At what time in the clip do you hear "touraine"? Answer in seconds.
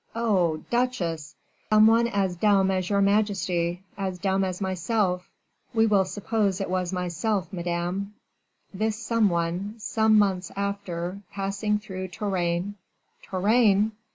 12.07-12.77, 13.29-13.91